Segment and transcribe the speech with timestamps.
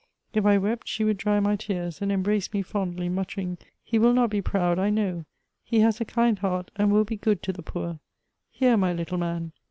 [0.33, 4.15] If I wept, she would dry my tears and embrace me fondly, muttering, "He vdll
[4.15, 5.25] not be proud, I know.
[5.63, 7.99] He has a kind heart, and will be good to the poor.
[8.49, 9.51] Here, my little man."